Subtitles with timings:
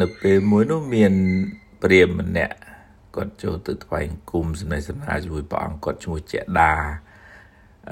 [0.00, 1.12] នៅពេលមួយនោះមាន
[1.82, 2.56] ព្រាហ្មណ៍ម្នាក់
[3.14, 6.72] គាត់ចូលទៅថ្វាយគុំសំណេះសំណាលជាមួយព្រះអង្គគាត់ឈ្មោះចេដា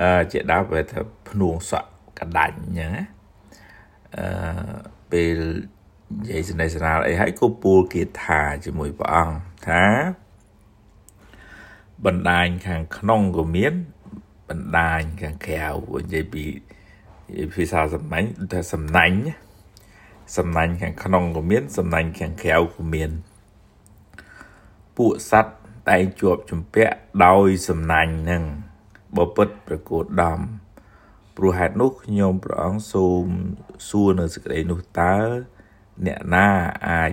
[0.01, 3.05] អឺចេដាប្រែថាភ្នួងសក់កដាច់អញ្ចឹងណា
[4.17, 4.27] អឺ
[5.13, 5.39] ពេល
[6.21, 9.37] និយាយសំណេះសំណាលអីហើយក៏ពូលគាថាជាមួយព្រះអង្គ
[9.69, 9.85] ថា
[12.05, 13.73] បណ្ដាញខាងក្នុងក៏មាន
[14.49, 15.67] បណ្ដាញខាងក្រៅ
[16.03, 16.45] និយាយពី
[17.55, 19.19] ភាសាសំណាញ់ថាសំណាញ់
[20.37, 23.11] សំណាញ់ខាងក្នុងក៏មាន សំណាញ់ខាងក្រៅក៏មាន
[24.97, 25.59] ពួកសัตว์
[25.91, 26.95] តែងជាប់ជំពាក់
[27.27, 28.43] ដោយសំណាញ់នឹង
[29.17, 30.39] បពិតប្រកួតដំ
[31.37, 33.25] ព្រោះហេតុនោះខ្ញុំព្រះអង្គសូម
[33.89, 35.17] សួរនៅសេចក្តីនោះតើ
[36.07, 36.49] អ្នកណា
[36.89, 37.13] អាច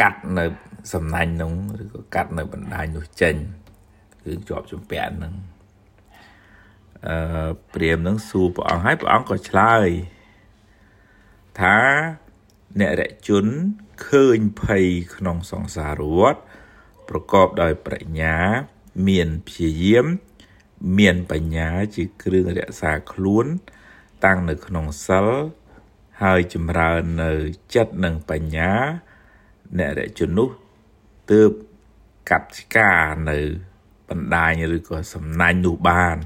[0.00, 0.44] កាត់នៅ
[0.92, 3.34] សំណាញ់នោះឬក៏កាត់នៅបណ្ដាញនោះចេញ
[4.22, 5.34] គឺជាប់ជំពាក់នឹង
[7.06, 9.88] អឺព្រាមនឹងសួរព្រះអង្គហើយព្រះអង្គក៏ឆ្លើយ
[11.60, 11.78] ថា
[12.80, 13.46] អ្នករជន
[14.06, 14.84] ឃើញភ័យ
[15.16, 16.40] ក្នុងសង្សារវដ្ត
[17.08, 18.36] ប្រកបដោយប្រាជ្ញា
[19.08, 20.06] មានព្យាយាម
[20.98, 23.46] មានបញ្ញាជាគ្រឿងរក្សាខ្លួន
[24.24, 25.28] តាំងនៅក្នុងសិល
[26.22, 27.32] ហើយចម្រើននៅ
[27.74, 28.72] ចិត្តនិងបញ្ញា
[29.78, 30.48] អ្នករជននោះ
[31.30, 31.50] ទើប
[32.30, 32.92] កាត់ឆ្កា
[33.30, 33.38] នៅ
[34.08, 36.16] បណ្ដាញឬក៏សំណាញ់នោះបាន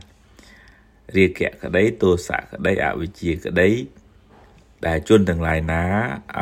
[1.16, 3.68] រាគៈក្តីទោសៈក្តីអវិជ្ជាក្តី
[4.86, 5.84] ដែលជនទាំងឡាយណា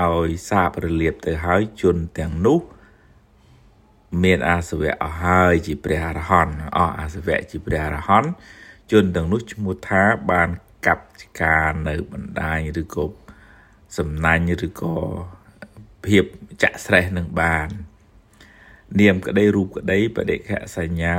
[0.00, 2.60] ឲ្យសាបរលាបទៅហើយជនទាំងនោះ
[4.22, 8.30] មានអាសវៈអស់ហើយជាព្រះអរហន្តអស់អាសវៈជាព្រះអរហន្ត
[8.92, 10.48] ជនទាំងនោះឈ្មោះថាបាន
[10.86, 11.04] កាប់
[11.42, 13.06] ការនៅបណ្ដាញឬក៏
[13.98, 14.94] សំណាញ់ឬក៏
[16.06, 16.24] ភាព
[16.62, 17.68] ចាក់ស្រេះនឹងបាន
[19.00, 21.18] នាមក្តីរូបក្តីបដិខសញ្ញា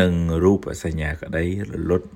[0.00, 2.08] និងរូបសញ្ញាក្តីរលត់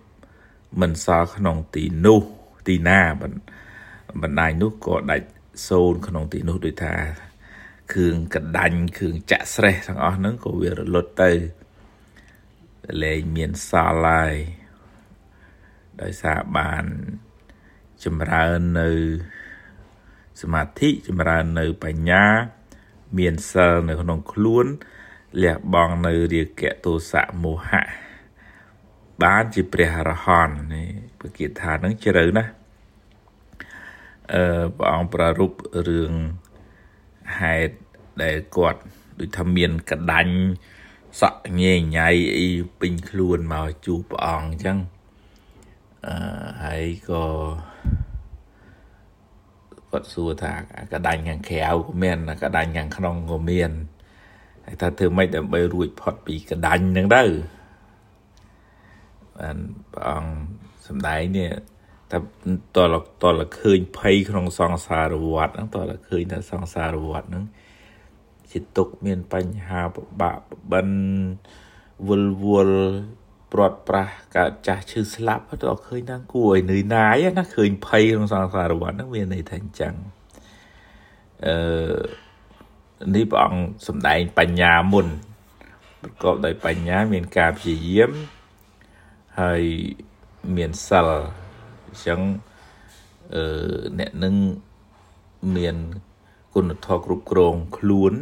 [0.80, 2.22] មិនសល់ក្នុងទីនោះ
[2.66, 3.65] ទីណាបណ្ដា
[4.50, 5.28] ញនោះក៏ដាច់
[5.68, 6.94] សូនក្នុងទីនោះដូចថា
[7.92, 11.30] គ្រឿងកដាញ់គ្រឿងចាក់ស្រេះទាំងអស់ហ្នឹងក៏វារលត់ទៅ
[13.02, 14.34] លែងមានសល់ហើយ
[16.02, 16.84] ដោយសារបាន
[18.04, 18.90] ចម្រើននៅ
[20.42, 22.24] សមាធិចម្រើននៅបញ្ញា
[23.18, 24.66] មានសិលនៅក្នុងខ្លួន
[25.42, 27.86] លះបង់នៅរាគៈទោសៈមោហៈ
[29.22, 30.88] បានជាព្រះអរហន្តនេះ
[31.20, 32.50] ពគាថានឹងជ្រៅណាស់
[34.34, 34.42] អឺ
[34.78, 36.12] ព្រះអង្គប្រារព្ធរឿង
[37.38, 37.74] ហេតុ
[38.22, 38.80] ដែលគាត់
[39.18, 40.34] ដូចថាមានកដាញ់
[41.20, 42.48] សក់ញែញ៉ៃអី
[42.80, 44.78] ពេញខ្លួនមកជួបព្រះអង្គអញ្ចឹង
[46.06, 46.16] អឺ
[46.64, 47.24] ហើយក៏
[49.90, 50.52] គាត់សួរថា
[50.92, 53.70] កដាញ់ខាងក្រៅក៏មានកដាញ់ខាងក្នុងក៏មាន
[54.66, 57.24] ហើយថាធ្វើម៉េចដើម្បីរួចផុតពីកដាញ់ហ្នឹងទៅ
[59.38, 59.56] បាន
[59.92, 60.30] ព្រះអង្គ
[60.86, 61.50] សំដែងនេះ
[62.12, 62.18] តែ
[62.76, 67.44] តលតលឃើញភ័យក្នុងសង្សារវដ្តហ្នឹងតលឃើញថាសង្សារវដ្តហ្នឹង
[68.50, 70.38] ជាទុកមានបញ្ហាពិបាក
[70.72, 70.88] បិន
[72.08, 72.80] វល់វល់
[73.52, 79.94] ព្រាត់ប្រាសកើតចាស់ឈឺស្លាប់ទៅឃើញថាគួរឲ្យនឿយណាយណាឃើញភ័យក្នុងសង្សារវដ្តហ្នឹងមានន័យថាអញ្ចឹង
[81.46, 81.56] អឺ
[83.14, 85.06] នេះព្រះអង្គសំដែងបញ្ញាមុន
[86.02, 88.12] ប្រកបដោយបញ្ញាមានការព្យាយាម
[89.40, 89.62] ហើយ
[90.56, 92.20] មានសិលអញ្ចឹង
[93.34, 93.44] អឺ
[93.98, 94.34] អ្នកនឹង
[95.56, 95.76] មាន
[96.54, 98.14] គុណធម៌គ្រប់គ្រងខ្លួន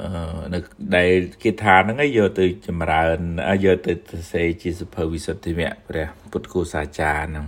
[0.00, 0.58] អឺនៅ
[0.96, 1.10] ដែល
[1.42, 3.18] គេថាហ្នឹងឯងយកទៅចម្រើន
[3.64, 7.46] យកទៅសរសេរជាសុភវិសុទ្ធិមៈព្រះពុទ្ធគូសាចារ្យហ្នឹង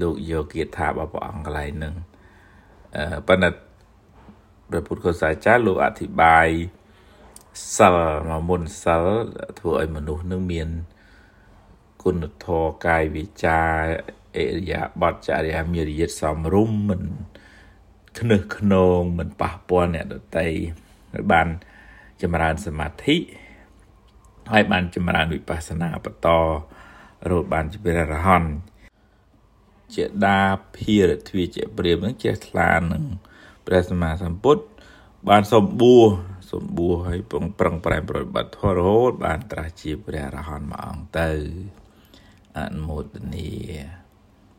[0.00, 1.94] លោកយកគាថារបស់ព្រះអង្គកន្លែងហ្នឹង
[2.96, 3.50] អឺប៉ុន្តែ
[4.68, 6.48] ព្រះពុទ្ធគូសាចារ្យលោកអធិប្បាយ
[7.76, 7.96] សិល
[8.28, 9.04] មកមុនសិល
[9.58, 10.68] ធ្វើឲ្យមនុស្សនឹងមាន
[12.02, 13.60] គុណធម៌កាយវិចា
[14.36, 17.02] អិរិយាបថចរិយាមារយាទសំរុំមិន
[18.18, 20.48] ខ្នឹះខ្នងមិនប៉ះពាល់អ្នកដតី
[21.12, 21.48] ហើយបាន
[22.22, 23.16] ចម្រើនសមាធិ
[24.52, 26.28] ហើយបានចម្រើនវិបស្សនាបន្ត
[27.28, 28.50] រហូតបានជាព្រះអរហន្ត
[29.94, 30.42] ជាដា
[30.76, 33.04] ភិរទ្វាជាព្រាមនឹងចេះថ្លានឹង
[33.66, 34.62] ព្រះសម្មាសម្ពុទ្ធ
[35.28, 36.06] បានសម្បួរ
[36.52, 41.30] សម្បួរហើយប្រឹងប្រឹងប្រែងប្រតិបត្តិធម៌រហូតបានត្រាស់ជាព្រះអរហន្តមួយអង្គទៅ
[42.58, 43.04] អនុមោទ
[43.34, 43.99] នា